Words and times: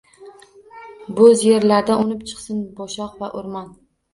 Bo’z 1.19 1.43
yerlarda 1.49 1.99
unib 2.07 2.25
chiqsin 2.31 2.65
boshoq 2.81 3.25
va 3.25 3.33
o’rmon. 3.43 3.73